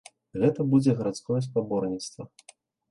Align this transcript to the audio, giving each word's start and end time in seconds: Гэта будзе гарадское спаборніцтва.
Гэта 0.43 0.65
будзе 0.71 0.95
гарадское 1.03 1.39
спаборніцтва. 1.51 2.23